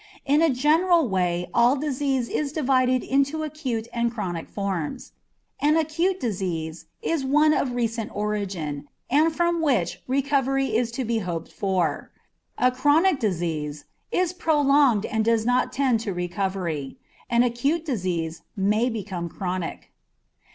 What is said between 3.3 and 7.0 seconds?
acute and chronic forms. An acute disease